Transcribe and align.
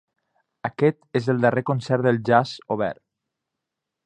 Aquest 0.69 1.19
és 1.19 1.29
el 1.33 1.43
darrer 1.43 1.65
concert 1.71 2.09
del 2.09 2.19
Jazz 2.31 2.57
Obert. 2.79 3.03